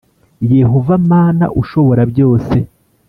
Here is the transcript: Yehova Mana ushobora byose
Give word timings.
Yehova 0.59 0.93
Mana 1.11 1.45
ushobora 1.61 2.01
byose 2.11 2.55